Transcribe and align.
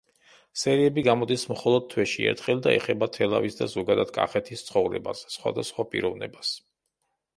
სერიები 0.59 1.01
გამოდის 1.07 1.43
მხოლოდ 1.51 1.85
თვეში 1.91 2.25
ერთხელ 2.31 2.63
და 2.67 2.73
ეხება 2.77 3.09
თელავის 3.17 3.59
და 3.61 3.69
ზოგადად 3.77 4.15
კახეთის 4.19 4.65
ცხოვრებას, 4.71 5.25
სხვადასხვა 5.37 5.87
პიროვნებას. 5.93 6.57